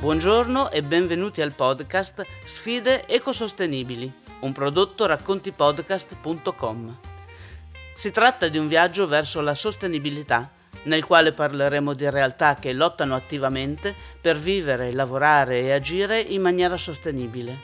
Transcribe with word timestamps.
Buongiorno 0.00 0.70
e 0.70 0.84
benvenuti 0.84 1.42
al 1.42 1.50
podcast 1.50 2.24
Sfide 2.44 3.08
ecosostenibili, 3.08 4.10
un 4.42 4.52
prodotto 4.52 5.06
raccontipodcast.com. 5.06 6.98
Si 7.96 8.12
tratta 8.12 8.46
di 8.46 8.58
un 8.58 8.68
viaggio 8.68 9.08
verso 9.08 9.40
la 9.40 9.56
sostenibilità, 9.56 10.52
nel 10.84 11.04
quale 11.04 11.32
parleremo 11.32 11.94
di 11.94 12.08
realtà 12.08 12.54
che 12.54 12.72
lottano 12.72 13.16
attivamente 13.16 13.92
per 14.20 14.38
vivere, 14.38 14.92
lavorare 14.92 15.62
e 15.62 15.72
agire 15.72 16.20
in 16.20 16.42
maniera 16.42 16.76
sostenibile. 16.76 17.56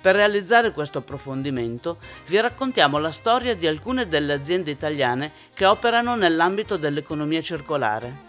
Per 0.00 0.14
realizzare 0.14 0.70
questo 0.70 0.98
approfondimento 0.98 1.98
vi 2.26 2.38
raccontiamo 2.38 2.98
la 2.98 3.10
storia 3.10 3.56
di 3.56 3.66
alcune 3.66 4.06
delle 4.06 4.34
aziende 4.34 4.70
italiane 4.70 5.32
che 5.54 5.66
operano 5.66 6.14
nell'ambito 6.14 6.76
dell'economia 6.76 7.42
circolare. 7.42 8.27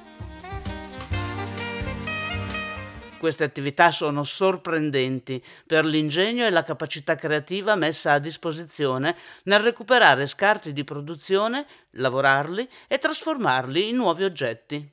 Queste 3.19 3.43
attività 3.43 3.91
sono 3.91 4.23
sorprendenti 4.23 5.43
per 5.67 5.83
l'ingegno 5.83 6.45
e 6.45 6.49
la 6.49 6.63
capacità 6.63 7.15
creativa 7.15 7.75
messa 7.75 8.13
a 8.13 8.19
disposizione 8.19 9.13
nel 9.43 9.59
recuperare 9.59 10.25
scarti 10.25 10.71
di 10.71 10.85
produzione, 10.85 11.67
lavorarli 11.91 12.65
e 12.87 12.97
trasformarli 12.97 13.89
in 13.89 13.97
nuovi 13.97 14.23
oggetti. 14.23 14.89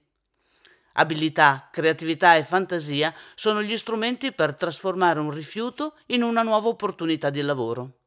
Abilità, 0.95 1.69
creatività 1.71 2.35
e 2.35 2.43
fantasia 2.43 3.15
sono 3.37 3.63
gli 3.63 3.77
strumenti 3.77 4.33
per 4.33 4.57
trasformare 4.57 5.21
un 5.21 5.31
rifiuto 5.31 5.95
in 6.07 6.25
una 6.25 6.43
nuova 6.43 6.67
opportunità 6.67 7.31
di 7.31 7.43
lavoro. 7.43 7.99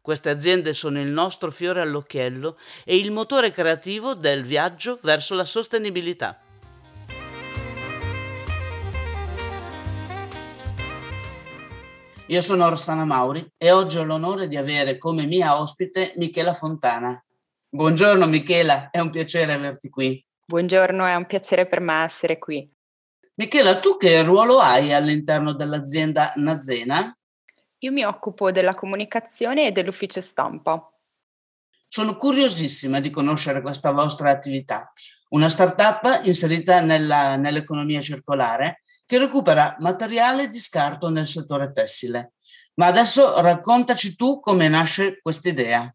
Queste 0.00 0.30
aziende 0.30 0.72
sono 0.72 1.00
il 1.00 1.06
nostro 1.06 1.52
fiore 1.52 1.80
all'occhiello 1.82 2.58
e 2.84 2.96
il 2.96 3.12
motore 3.12 3.52
creativo 3.52 4.14
del 4.14 4.42
viaggio 4.42 4.98
verso 5.02 5.36
la 5.36 5.44
sostenibilità. 5.44 6.40
Io 12.28 12.40
sono 12.40 12.68
Rossana 12.68 13.04
Mauri 13.04 13.44
e 13.58 13.72
oggi 13.72 13.98
ho 13.98 14.04
l'onore 14.04 14.46
di 14.46 14.56
avere 14.56 14.96
come 14.96 15.26
mia 15.26 15.60
ospite 15.60 16.14
Michela 16.16 16.54
Fontana. 16.54 17.22
Buongiorno 17.68 18.26
Michela, 18.26 18.90
è 18.90 19.00
un 19.00 19.10
piacere 19.10 19.52
averti 19.52 19.90
qui. 19.90 20.24
Buongiorno, 20.46 21.04
è 21.04 21.16
un 21.16 21.26
piacere 21.26 21.66
per 21.66 21.80
me 21.80 22.04
essere 22.04 22.38
qui. 22.38 22.70
Michela, 23.34 23.80
tu 23.80 23.96
che 23.96 24.22
ruolo 24.22 24.60
hai 24.60 24.92
all'interno 24.92 25.52
dell'azienda 25.52 26.32
Nazena? 26.36 27.12
Io 27.78 27.92
mi 27.92 28.04
occupo 28.04 28.52
della 28.52 28.74
comunicazione 28.74 29.66
e 29.66 29.72
dell'ufficio 29.72 30.20
stampa. 30.20 30.91
Sono 31.94 32.16
curiosissima 32.16 33.00
di 33.00 33.10
conoscere 33.10 33.60
questa 33.60 33.90
vostra 33.90 34.30
attività, 34.30 34.90
una 35.28 35.50
startup 35.50 36.22
inserita 36.24 36.80
nella, 36.80 37.36
nell'economia 37.36 38.00
circolare 38.00 38.78
che 39.04 39.18
recupera 39.18 39.76
materiale 39.78 40.48
di 40.48 40.56
scarto 40.56 41.10
nel 41.10 41.26
settore 41.26 41.70
tessile. 41.70 42.32
Ma 42.76 42.86
adesso 42.86 43.38
raccontaci 43.42 44.16
tu 44.16 44.40
come 44.40 44.68
nasce 44.68 45.20
questa 45.20 45.50
idea. 45.50 45.94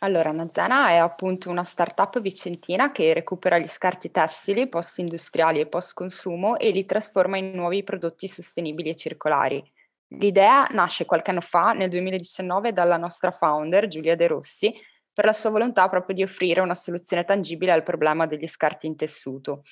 Allora, 0.00 0.32
Nazena 0.32 0.88
è 0.88 0.96
appunto 0.96 1.50
una 1.50 1.62
startup 1.62 2.20
vicentina 2.20 2.90
che 2.90 3.14
recupera 3.14 3.58
gli 3.58 3.68
scarti 3.68 4.10
tessili 4.10 4.68
post-industriali 4.68 5.60
e 5.60 5.68
post-consumo 5.68 6.58
e 6.58 6.70
li 6.70 6.84
trasforma 6.84 7.36
in 7.36 7.52
nuovi 7.52 7.84
prodotti 7.84 8.26
sostenibili 8.26 8.88
e 8.88 8.96
circolari. 8.96 9.72
L'idea 10.08 10.66
nasce 10.72 11.04
qualche 11.04 11.30
anno 11.30 11.40
fa, 11.40 11.70
nel 11.74 11.90
2019, 11.90 12.72
dalla 12.72 12.96
nostra 12.96 13.30
founder 13.30 13.86
Giulia 13.86 14.16
De 14.16 14.26
Rossi, 14.26 14.74
per 15.16 15.24
la 15.24 15.32
sua 15.32 15.48
volontà 15.48 15.88
proprio 15.88 16.14
di 16.14 16.22
offrire 16.22 16.60
una 16.60 16.74
soluzione 16.74 17.24
tangibile 17.24 17.72
al 17.72 17.82
problema 17.82 18.26
degli 18.26 18.46
scarti 18.46 18.86
in 18.86 18.96
tessuto. 18.96 19.62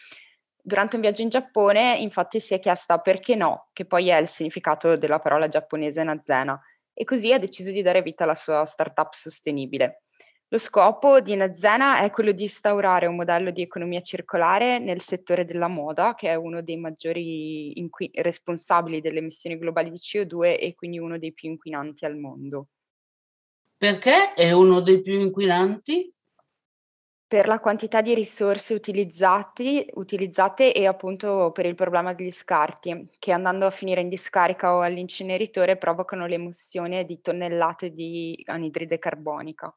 Durante 0.56 0.96
un 0.96 1.02
viaggio 1.02 1.20
in 1.20 1.28
Giappone, 1.28 1.98
infatti, 1.98 2.40
si 2.40 2.54
è 2.54 2.58
chiesta 2.58 2.98
perché 2.98 3.34
no, 3.34 3.68
che 3.74 3.84
poi 3.84 4.08
è 4.08 4.16
il 4.16 4.26
significato 4.26 4.96
della 4.96 5.18
parola 5.18 5.46
giapponese 5.46 6.02
Nazena, 6.02 6.58
e 6.94 7.04
così 7.04 7.30
ha 7.30 7.38
deciso 7.38 7.70
di 7.70 7.82
dare 7.82 8.00
vita 8.00 8.24
alla 8.24 8.34
sua 8.34 8.64
startup 8.64 9.12
sostenibile. 9.12 10.04
Lo 10.48 10.56
scopo 10.56 11.20
di 11.20 11.36
Nazena 11.36 12.00
è 12.00 12.08
quello 12.08 12.32
di 12.32 12.44
instaurare 12.44 13.04
un 13.04 13.16
modello 13.16 13.50
di 13.50 13.60
economia 13.60 14.00
circolare 14.00 14.78
nel 14.78 15.02
settore 15.02 15.44
della 15.44 15.68
moda, 15.68 16.14
che 16.14 16.30
è 16.30 16.36
uno 16.36 16.62
dei 16.62 16.78
maggiori 16.78 17.78
inqui- 17.78 18.10
responsabili 18.14 19.02
delle 19.02 19.18
emissioni 19.18 19.58
globali 19.58 19.90
di 19.90 19.98
CO2 19.98 20.58
e 20.58 20.72
quindi 20.74 20.98
uno 20.98 21.18
dei 21.18 21.34
più 21.34 21.50
inquinanti 21.50 22.06
al 22.06 22.16
mondo. 22.16 22.68
Perché 23.84 24.32
è 24.32 24.50
uno 24.50 24.80
dei 24.80 25.02
più 25.02 25.20
inquinanti? 25.20 26.10
Per 27.26 27.46
la 27.46 27.60
quantità 27.60 28.00
di 28.00 28.14
risorse 28.14 28.72
utilizzati, 28.72 29.86
utilizzate 29.96 30.72
e 30.72 30.86
appunto 30.86 31.50
per 31.52 31.66
il 31.66 31.74
problema 31.74 32.14
degli 32.14 32.30
scarti, 32.30 33.10
che 33.18 33.30
andando 33.30 33.66
a 33.66 33.70
finire 33.70 34.00
in 34.00 34.08
discarica 34.08 34.74
o 34.74 34.80
all'inceneritore 34.80 35.76
provocano 35.76 36.24
l'emozione 36.24 37.04
di 37.04 37.20
tonnellate 37.20 37.90
di 37.90 38.42
anidride 38.46 38.98
carbonica. 38.98 39.76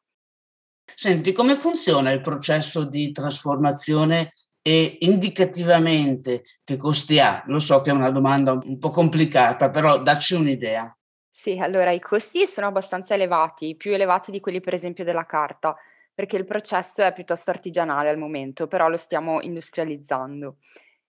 Senti, 0.95 1.33
come 1.33 1.55
funziona 1.55 2.09
il 2.11 2.21
processo 2.21 2.85
di 2.85 3.11
trasformazione 3.11 4.31
e 4.61 4.99
indicativamente 5.01 6.43
che 6.63 6.77
costi 6.77 7.19
ha? 7.19 7.43
Lo 7.47 7.59
so 7.59 7.81
che 7.81 7.89
è 7.89 7.93
una 7.93 8.11
domanda 8.11 8.53
un 8.53 8.77
po' 8.79 8.89
complicata, 8.89 9.69
però 9.69 10.01
dacci 10.01 10.33
un'idea. 10.33 10.97
Sì, 11.39 11.59
allora 11.59 11.91
i 11.91 11.99
costi 11.99 12.47
sono 12.47 12.65
abbastanza 12.65 13.13
elevati, 13.13 13.75
più 13.75 13.93
elevati 13.93 14.31
di 14.31 14.39
quelli 14.39 14.59
per 14.59 14.73
esempio 14.73 15.03
della 15.03 15.27
carta, 15.27 15.75
perché 16.11 16.35
il 16.35 16.45
processo 16.45 17.03
è 17.03 17.13
piuttosto 17.13 17.51
artigianale 17.51 18.09
al 18.09 18.17
momento, 18.17 18.65
però 18.65 18.87
lo 18.89 18.97
stiamo 18.97 19.39
industrializzando. 19.41 20.57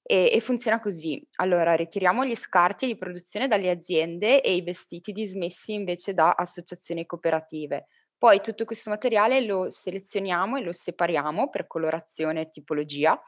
E, 0.03 0.31
e 0.31 0.41
funziona 0.41 0.81
così. 0.81 1.27
Allora, 1.37 1.75
ritiriamo 1.75 2.27
gli 2.27 2.35
scarti 2.35 2.85
di 2.87 2.97
produzione 2.97 3.49
dalle 3.49 3.71
aziende 3.71 4.43
e 4.43 4.55
i 4.55 4.61
vestiti 4.63 5.13
dismessi 5.13 5.73
invece 5.73 6.13
da 6.13 6.33
associazioni 6.33 7.07
cooperative. 7.07 7.87
Poi 8.19 8.43
tutto 8.43 8.67
questo 8.67 8.91
materiale 8.91 9.41
lo 9.41 9.71
selezioniamo 9.71 10.59
e 10.59 10.63
lo 10.63 10.73
separiamo 10.73 11.49
per 11.49 11.67
colorazione 11.67 12.43
e 12.43 12.51
tipologia, 12.51 13.19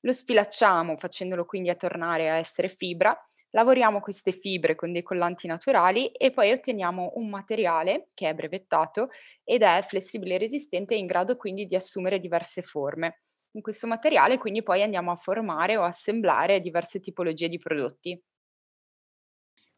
lo 0.00 0.12
sfilacciamo 0.12 0.96
facendolo 0.96 1.44
quindi 1.44 1.68
a 1.68 1.74
tornare 1.74 2.30
a 2.30 2.36
essere 2.36 2.68
fibra, 2.68 3.14
lavoriamo 3.56 4.00
queste 4.00 4.32
fibre 4.32 4.74
con 4.74 4.92
dei 4.92 5.02
collanti 5.02 5.46
naturali 5.46 6.08
e 6.08 6.30
poi 6.30 6.52
otteniamo 6.52 7.12
un 7.14 7.30
materiale 7.30 8.08
che 8.12 8.28
è 8.28 8.34
brevettato 8.34 9.08
ed 9.42 9.62
è 9.62 9.80
flessibile 9.82 10.34
e 10.34 10.38
resistente 10.38 10.94
e 10.94 10.98
in 10.98 11.06
grado 11.06 11.36
quindi 11.36 11.66
di 11.66 11.74
assumere 11.74 12.20
diverse 12.20 12.60
forme. 12.60 13.22
In 13.52 13.62
questo 13.62 13.86
materiale 13.86 14.36
quindi 14.36 14.62
poi 14.62 14.82
andiamo 14.82 15.10
a 15.10 15.16
formare 15.16 15.78
o 15.78 15.84
assemblare 15.84 16.60
diverse 16.60 17.00
tipologie 17.00 17.48
di 17.48 17.58
prodotti. 17.58 18.22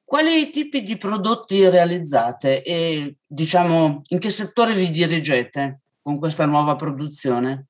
Quali 0.02 0.50
tipi 0.50 0.82
di 0.82 0.96
prodotti 0.96 1.68
realizzate 1.68 2.64
e 2.64 3.18
diciamo 3.24 4.02
in 4.08 4.18
che 4.18 4.30
settore 4.30 4.74
vi 4.74 4.90
dirigete 4.90 5.82
con 6.02 6.18
questa 6.18 6.46
nuova 6.46 6.74
produzione? 6.74 7.66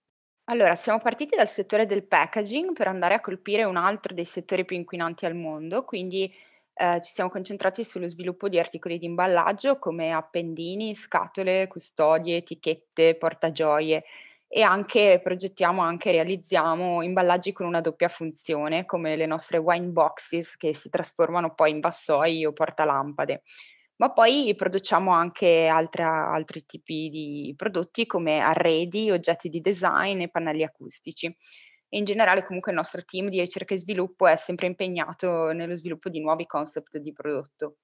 Allora, 0.51 0.75
siamo 0.75 0.99
partiti 0.99 1.37
dal 1.37 1.49
settore 1.49 1.85
del 1.85 2.07
packaging 2.07 2.73
per 2.73 2.89
andare 2.89 3.13
a 3.15 3.21
colpire 3.21 3.65
un 3.65 3.77
altro 3.77 4.15
dei 4.15 4.25
settori 4.25 4.65
più 4.65 4.77
inquinanti 4.77 5.27
al 5.27 5.35
mondo, 5.35 5.85
quindi 5.85 6.33
eh, 6.73 7.01
ci 7.03 7.13
siamo 7.13 7.29
concentrati 7.29 7.85
sullo 7.85 8.09
sviluppo 8.09 8.49
di 8.49 8.59
articoli 8.59 8.99
di 8.99 9.05
imballaggio 9.05 9.79
come 9.79 10.11
appendini, 10.11 10.95
scatole, 10.95 11.67
custodie, 11.67 12.37
etichette, 12.39 13.17
portagioie 13.17 14.05
e 14.49 14.63
anche 14.63 15.21
progettiamo, 15.23 15.83
anche 15.83 16.13
realizziamo 16.13 17.03
imballaggi 17.03 17.53
con 17.53 17.67
una 17.67 17.83
doppia 17.83 18.09
funzione, 18.09 18.87
come 18.87 19.17
le 19.17 19.27
nostre 19.27 19.59
wine 19.59 19.89
boxes 19.89 20.57
che 20.57 20.75
si 20.75 20.89
trasformano 20.89 21.53
poi 21.55 21.73
in 21.73 21.81
vassoi 21.81 22.47
o 22.47 22.55
portalampade. 22.55 23.43
Ma 23.99 24.13
poi 24.13 24.55
produciamo 24.57 25.13
anche 25.13 25.67
altra, 25.67 26.33
altri 26.33 26.65
tipi 26.65 27.09
di 27.09 27.55
prodotti 27.57 28.07
come 28.07 28.39
arredi, 28.39 29.11
oggetti 29.11 29.49
di 29.49 29.61
design 29.61 30.21
e 30.21 30.29
pannelli 30.29 30.63
acustici. 30.63 31.27
E 31.27 31.99
in 31.99 32.05
generale 32.05 32.45
comunque 32.45 32.71
il 32.71 32.77
nostro 32.77 33.05
team 33.05 33.29
di 33.29 33.41
ricerca 33.41 33.75
e 33.75 33.79
sviluppo 33.79 34.27
è 34.27 34.37
sempre 34.37 34.67
impegnato 34.67 35.51
nello 35.53 35.75
sviluppo 35.75 36.11
di 36.11 36.21
nuovi 36.21 36.47
concept 36.47 36.99
di 36.99 37.13
prodotto. 37.13 37.79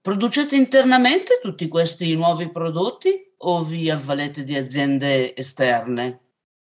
Producete 0.00 0.56
internamente 0.56 1.38
tutti 1.40 1.68
questi 1.68 2.16
nuovi 2.16 2.50
prodotti 2.50 3.34
o 3.38 3.62
vi 3.62 3.90
avvalete 3.90 4.42
di 4.42 4.56
aziende 4.56 5.36
esterne? 5.36 6.20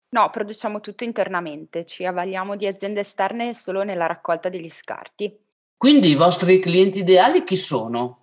No, 0.09 0.29
produciamo 0.29 0.81
tutto 0.81 1.05
internamente, 1.05 1.85
ci 1.85 2.03
avvaliamo 2.03 2.57
di 2.57 2.67
aziende 2.67 3.01
esterne 3.01 3.53
solo 3.53 3.83
nella 3.83 4.07
raccolta 4.07 4.49
degli 4.49 4.69
scarti. 4.69 5.33
Quindi 5.77 6.09
i 6.09 6.15
vostri 6.15 6.59
clienti 6.59 6.99
ideali 6.99 7.45
chi 7.45 7.55
sono? 7.55 8.20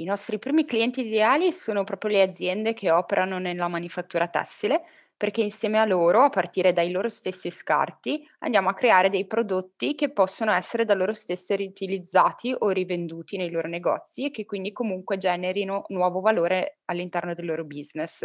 I 0.00 0.04
nostri 0.04 0.38
primi 0.38 0.64
clienti 0.64 1.00
ideali 1.04 1.52
sono 1.52 1.82
proprio 1.84 2.10
le 2.12 2.22
aziende 2.22 2.72
che 2.72 2.90
operano 2.90 3.38
nella 3.38 3.66
manifattura 3.68 4.28
tessile, 4.28 4.82
perché 5.16 5.40
insieme 5.42 5.78
a 5.80 5.84
loro, 5.84 6.22
a 6.22 6.30
partire 6.30 6.72
dai 6.72 6.92
loro 6.92 7.08
stessi 7.08 7.50
scarti, 7.50 8.24
andiamo 8.38 8.68
a 8.68 8.74
creare 8.74 9.10
dei 9.10 9.26
prodotti 9.26 9.96
che 9.96 10.10
possono 10.12 10.52
essere 10.52 10.84
da 10.84 10.94
loro 10.94 11.12
stesse 11.12 11.56
riutilizzati 11.56 12.54
o 12.56 12.68
rivenduti 12.70 13.36
nei 13.36 13.50
loro 13.50 13.66
negozi 13.66 14.26
e 14.26 14.30
che 14.30 14.44
quindi 14.46 14.70
comunque 14.72 15.18
generino 15.18 15.84
nuovo 15.88 16.20
valore 16.20 16.78
all'interno 16.84 17.34
del 17.34 17.46
loro 17.46 17.64
business. 17.64 18.24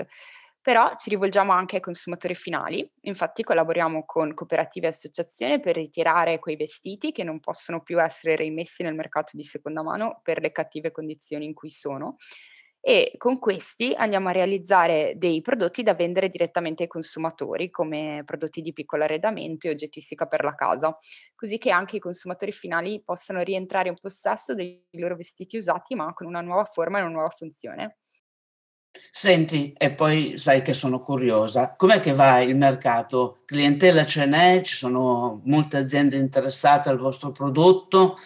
Però 0.63 0.95
ci 0.95 1.09
rivolgiamo 1.09 1.51
anche 1.51 1.75
ai 1.75 1.81
consumatori 1.81 2.35
finali, 2.35 2.89
infatti 3.01 3.43
collaboriamo 3.43 4.05
con 4.05 4.33
cooperative 4.33 4.85
e 4.87 4.89
associazioni 4.91 5.59
per 5.59 5.75
ritirare 5.75 6.39
quei 6.39 6.55
vestiti 6.55 7.11
che 7.11 7.23
non 7.23 7.41
possono 7.41 7.81
più 7.81 8.01
essere 8.01 8.37
rimessi 8.37 8.81
nel 8.81 8.95
mercato 8.95 9.35
di 9.35 9.43
seconda 9.43 9.83
mano 9.83 10.21
per 10.23 10.39
le 10.41 10.53
cattive 10.53 10.91
condizioni 10.91 11.43
in 11.45 11.53
cui 11.53 11.69
sono. 11.69 12.15
E 12.85 13.13
con 13.17 13.39
questi 13.39 13.93
andiamo 13.95 14.29
a 14.29 14.31
realizzare 14.33 15.13
dei 15.17 15.41
prodotti 15.41 15.83
da 15.83 15.93
vendere 15.95 16.29
direttamente 16.29 16.83
ai 16.83 16.89
consumatori, 16.89 17.69
come 17.69 18.23
prodotti 18.25 18.61
di 18.61 18.73
piccolo 18.73 19.03
arredamento 19.03 19.67
e 19.67 19.71
oggettistica 19.71 20.27
per 20.27 20.43
la 20.45 20.55
casa, 20.55 20.97
così 21.35 21.57
che 21.57 21.71
anche 21.71 21.97
i 21.97 21.99
consumatori 21.99 22.51
finali 22.53 23.01
possano 23.03 23.41
rientrare 23.41 23.89
in 23.89 23.95
possesso 23.99 24.53
dei 24.55 24.85
loro 24.91 25.15
vestiti 25.15 25.57
usati, 25.57 25.95
ma 25.95 26.13
con 26.13 26.27
una 26.27 26.41
nuova 26.41 26.65
forma 26.65 26.99
e 26.99 27.01
una 27.01 27.11
nuova 27.11 27.29
funzione. 27.29 27.97
Senti, 29.09 29.73
e 29.77 29.91
poi 29.93 30.37
sai 30.37 30.61
che 30.61 30.73
sono 30.73 31.01
curiosa, 31.01 31.75
com'è 31.75 31.99
che 31.99 32.13
va 32.13 32.39
il 32.41 32.55
mercato? 32.55 33.41
Clientela 33.45 34.05
ce 34.05 34.25
n'è? 34.25 34.61
Ci 34.61 34.75
sono 34.75 35.41
molte 35.45 35.77
aziende 35.77 36.17
interessate 36.17 36.89
al 36.89 36.97
vostro 36.97 37.31
prodotto? 37.31 38.17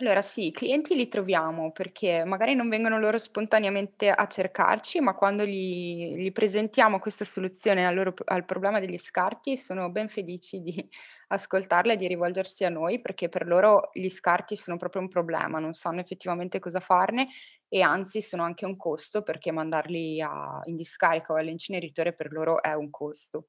Allora 0.00 0.22
sì, 0.22 0.46
i 0.46 0.52
clienti 0.52 0.94
li 0.94 1.08
troviamo 1.08 1.72
perché 1.72 2.22
magari 2.24 2.54
non 2.54 2.68
vengono 2.68 3.00
loro 3.00 3.18
spontaneamente 3.18 4.08
a 4.10 4.28
cercarci, 4.28 5.00
ma 5.00 5.14
quando 5.14 5.44
gli 5.44 6.14
gli 6.14 6.30
presentiamo 6.30 7.00
questa 7.00 7.24
soluzione 7.24 7.84
al 7.84 7.96
loro 7.96 8.14
al 8.26 8.44
problema 8.44 8.78
degli 8.78 8.96
scarti, 8.96 9.56
sono 9.56 9.90
ben 9.90 10.08
felici 10.08 10.60
di 10.60 10.88
ascoltarla 11.28 11.94
e 11.94 11.96
di 11.96 12.06
rivolgersi 12.06 12.64
a 12.64 12.68
noi, 12.68 13.00
perché 13.00 13.28
per 13.28 13.46
loro 13.46 13.90
gli 13.92 14.08
scarti 14.08 14.54
sono 14.56 14.76
proprio 14.76 15.02
un 15.02 15.08
problema, 15.08 15.58
non 15.58 15.72
sanno 15.72 15.98
effettivamente 16.00 16.60
cosa 16.60 16.78
farne 16.78 17.28
e 17.68 17.82
anzi 17.82 18.20
sono 18.20 18.42
anche 18.42 18.64
un 18.64 18.76
costo, 18.76 19.22
perché 19.22 19.52
mandarli 19.52 20.20
a 20.20 20.60
in 20.64 20.76
discarica 20.76 21.32
o 21.32 21.36
all'inceneritore 21.36 22.12
per 22.12 22.32
loro 22.32 22.62
è 22.62 22.72
un 22.74 22.90
costo. 22.90 23.48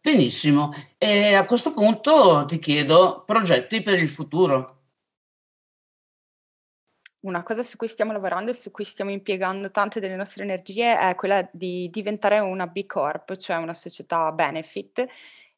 Benissimo. 0.00 0.72
E 0.98 1.34
a 1.34 1.44
questo 1.46 1.70
punto 1.70 2.44
ti 2.46 2.58
chiedo 2.58 3.22
progetti 3.24 3.82
per 3.82 3.98
il 3.98 4.08
futuro. 4.08 4.74
Una 7.20 7.42
cosa 7.42 7.62
su 7.62 7.76
cui 7.76 7.88
stiamo 7.88 8.12
lavorando 8.12 8.50
e 8.50 8.54
su 8.54 8.70
cui 8.70 8.84
stiamo 8.84 9.10
impiegando 9.10 9.70
tante 9.70 9.98
delle 9.98 10.14
nostre 10.14 10.44
energie 10.44 10.96
è 10.96 11.14
quella 11.16 11.48
di 11.52 11.88
diventare 11.90 12.38
una 12.38 12.66
B 12.66 12.86
Corp, 12.86 13.34
cioè 13.36 13.56
una 13.56 13.74
società 13.74 14.30
benefit 14.30 15.06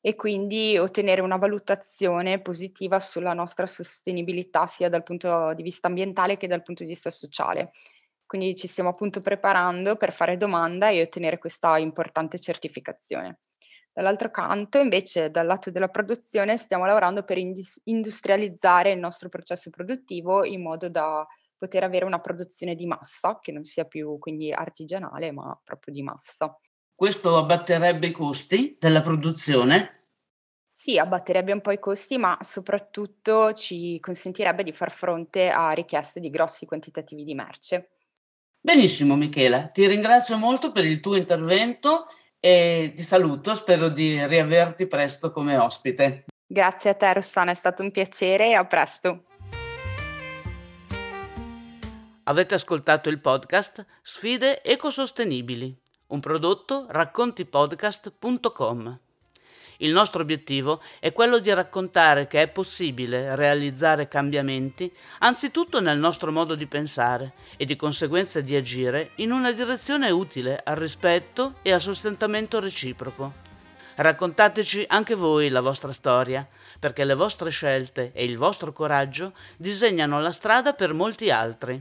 e 0.01 0.15
quindi 0.15 0.79
ottenere 0.79 1.21
una 1.21 1.37
valutazione 1.37 2.41
positiva 2.41 3.01
sulla 3.01 3.33
nostra 3.33 3.67
sostenibilità 3.67 4.67
sia 4.67 4.89
dal 4.89 5.03
punto 5.03 5.53
di 5.55 5.63
vista 5.63 5.89
ambientale 5.89 6.37
che 6.37 6.47
dal 6.47 6.63
punto 6.63 6.85
di 6.85 6.91
vista 6.91 7.11
sociale. 7.11 7.73
Quindi 8.25 8.55
ci 8.55 8.67
stiamo 8.67 8.91
appunto 8.91 9.21
preparando 9.21 9.97
per 9.97 10.13
fare 10.13 10.37
domanda 10.37 10.91
e 10.91 11.03
ottenere 11.03 11.39
questa 11.39 11.79
importante 11.79 12.39
certificazione. 12.39 13.41
Dall'altro 13.93 14.31
canto, 14.31 14.79
invece, 14.79 15.31
dal 15.31 15.47
lato 15.47 15.71
della 15.71 15.89
produzione, 15.89 16.57
stiamo 16.57 16.85
lavorando 16.85 17.25
per 17.25 17.39
industrializzare 17.39 18.93
il 18.93 19.01
nostro 19.01 19.29
processo 19.29 19.71
produttivo 19.71 20.45
in 20.45 20.63
modo 20.63 20.89
da 20.89 21.27
poter 21.57 21.83
avere 21.83 22.05
una 22.05 22.21
produzione 22.21 22.77
di 22.77 22.87
massa, 22.87 23.41
che 23.41 23.51
non 23.51 23.65
sia 23.65 23.85
più 23.85 24.19
quindi 24.19 24.53
artigianale, 24.53 25.33
ma 25.33 25.59
proprio 25.65 25.93
di 25.93 26.03
massa. 26.03 26.57
Questo 26.99 27.37
abbatterebbe 27.37 28.09
i 28.09 28.11
costi 28.11 28.77
della 28.77 29.03
produzione? 29.03 30.07
Sì, 30.69 30.99
abbatterebbe 30.99 31.53
un 31.53 31.61
po' 31.61 31.71
i 31.71 31.79
costi, 31.79 32.19
ma 32.19 32.37
soprattutto 32.41 33.53
ci 33.53 34.01
consentirebbe 34.01 34.65
di 34.65 34.73
far 34.73 34.91
fronte 34.91 35.49
a 35.49 35.71
richieste 35.71 36.19
di 36.19 36.29
grossi 36.29 36.67
quantitativi 36.67 37.23
di 37.23 37.35
merce. 37.37 37.91
Benissimo 38.61 39.15
Michela, 39.15 39.69
ti 39.69 39.87
ringrazio 39.87 40.39
molto 40.39 40.73
per 40.73 40.87
il 40.87 40.99
tuo 40.99 41.15
intervento 41.15 42.07
e 42.41 42.93
ti 42.97 43.03
saluto, 43.03 43.55
spero 43.55 43.91
di 43.91 44.27
riaverti 44.27 44.89
presto 44.89 45.31
come 45.31 45.57
ospite. 45.57 46.25
Grazie 46.45 46.91
a 46.91 46.95
te 46.95 47.13
Rossana, 47.13 47.53
è 47.53 47.55
stato 47.55 47.85
un 47.85 47.93
piacere 47.93 48.49
e 48.49 48.55
a 48.55 48.67
presto. 48.67 49.23
Avete 52.25 52.55
ascoltato 52.57 53.09
il 53.09 53.21
podcast 53.21 53.87
Sfide 54.03 54.65
ecosostenibili, 54.65 55.81
un 56.09 56.21
prodotto 56.21 56.87
raccontipodcast.com. 56.89 58.99
Il 59.81 59.93
nostro 59.93 60.23
obiettivo 60.23 60.83
è 60.99 61.13
quello 61.13 61.39
di 61.39 61.53
raccontare 61.53 62.27
che 62.27 62.43
è 62.43 62.49
possibile 62.49 63.37
realizzare 63.37 64.09
cambiamenti 64.09 64.93
anzitutto 65.21 65.81
nel 65.81 65.99
nostro 65.99 66.33
modo 66.33 66.57
di 66.57 66.67
pensare 66.67 67.35
e 67.57 67.65
di 67.65 67.77
conseguenza 67.77 68.41
di 68.41 68.57
agire 68.57 69.11
in 69.17 69.31
una 69.31 69.53
direzione 69.53 70.11
utile 70.11 70.61
al 70.65 70.77
rispetto 70.77 71.55
e 71.63 71.73
al 71.73 71.81
sostentamento 71.81 72.59
reciproco. 72.59 73.47
Raccontateci 73.95 74.85
anche 74.89 75.15
voi 75.15 75.49
la 75.49 75.61
vostra 75.61 75.93
storia, 75.93 76.47
perché 76.79 77.05
le 77.05 77.15
vostre 77.15 77.51
scelte 77.51 78.11
e 78.15 78.25
il 78.25 78.37
vostro 78.37 78.73
coraggio 78.73 79.33
disegnano 79.57 80.21
la 80.21 80.33
strada 80.33 80.73
per 80.73 80.93
molti 80.93 81.31
altri. 81.31 81.81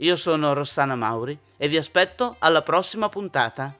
Io 0.00 0.16
sono 0.16 0.52
Rossana 0.52 0.94
Mauri 0.94 1.38
e 1.56 1.68
vi 1.68 1.78
aspetto 1.78 2.36
alla 2.38 2.60
prossima 2.60 3.08
puntata. 3.08 3.74